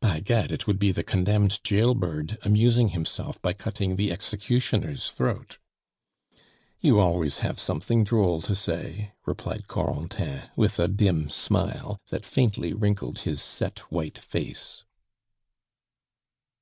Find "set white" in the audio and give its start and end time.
13.42-14.16